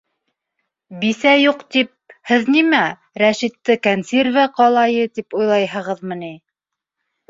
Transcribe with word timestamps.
Бисә 1.03 1.33
юҡ, 1.41 1.61
тип, 1.75 1.93
һеҙ 2.31 2.49
нимә, 2.57 2.81
Рәшитте 3.27 3.79
кәнсирвә 3.87 4.51
ҡалайы 4.59 5.09
тип 5.17 5.41
уйлайһығыҙмы 5.43 6.23
ни. 6.29 6.37